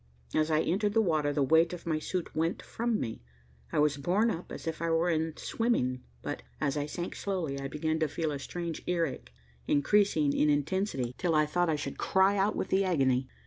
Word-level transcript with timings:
As 0.33 0.49
I 0.49 0.61
entered 0.61 0.95
the 0.95 0.99
water, 1.01 1.31
the 1.31 1.43
weight 1.43 1.73
of 1.73 1.85
my 1.85 1.99
suit 1.99 2.35
went 2.35 2.63
from 2.63 2.99
me, 2.99 3.21
I 3.71 3.77
was 3.77 3.97
borne 3.97 4.31
up 4.31 4.51
as 4.51 4.65
if 4.65 4.81
I 4.81 4.89
were 4.89 5.11
in 5.11 5.37
swimming, 5.37 6.01
but, 6.23 6.41
as 6.59 6.75
I 6.75 6.87
sank 6.87 7.15
slowly, 7.15 7.59
I 7.59 7.67
began 7.67 7.99
to 7.99 8.07
feel 8.07 8.31
a 8.31 8.39
strange 8.39 8.81
earache, 8.87 9.31
increasing 9.67 10.33
in 10.33 10.49
intensity 10.49 11.13
till 11.19 11.35
I 11.35 11.45
thought 11.45 11.69
I 11.69 11.75
should 11.75 11.99
cry 11.99 12.35
out 12.35 12.55
with 12.55 12.69
the 12.69 12.83
agony. 12.83 13.27